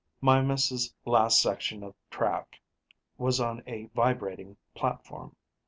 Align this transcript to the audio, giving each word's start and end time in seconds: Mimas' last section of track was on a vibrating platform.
Mimas' 0.19 0.95
last 1.05 1.39
section 1.39 1.83
of 1.83 1.93
track 2.09 2.59
was 3.19 3.39
on 3.39 3.61
a 3.67 3.85
vibrating 3.93 4.57
platform. 4.73 5.35